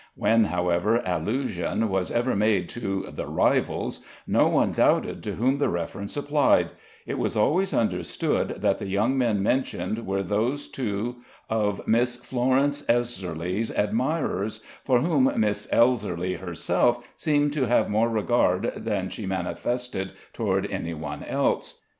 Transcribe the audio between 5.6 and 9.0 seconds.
reference applied: it was always understood that the